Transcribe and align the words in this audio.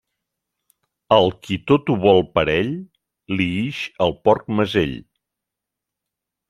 Al 1.17 1.29
qui 1.47 1.57
tot 1.71 1.91
ho 1.93 1.97
vol 2.05 2.23
per 2.39 2.45
a 2.47 2.57
ell, 2.63 2.73
li 3.37 3.49
ix 3.67 3.87
el 4.09 4.19
porc 4.29 4.53
mesell. 4.61 5.01